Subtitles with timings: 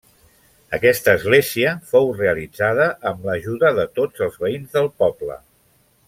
[0.77, 5.37] Aquesta església fou realitzada amb l'ajuda de tots els veïns del poble.